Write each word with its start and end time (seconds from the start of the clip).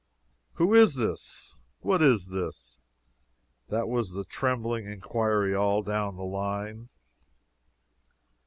"Who 0.53 0.73
is 0.73 0.95
this? 0.95 1.59
What 1.81 2.01
is 2.01 2.29
this?" 2.29 2.79
That 3.67 3.87
was 3.87 4.13
the 4.13 4.25
trembling 4.25 4.87
inquiry 4.87 5.53
all 5.53 5.83
down 5.83 6.15
the 6.15 6.23
line. 6.23 6.89